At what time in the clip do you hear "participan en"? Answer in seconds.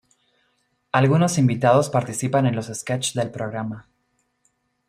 1.91-2.55